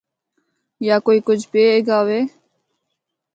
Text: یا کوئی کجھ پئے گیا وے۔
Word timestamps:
یا 0.87 0.95
کوئی 1.05 1.19
کجھ 1.27 1.45
پئے 1.51 1.67
گیا 1.85 1.99
وے۔ 2.07 2.19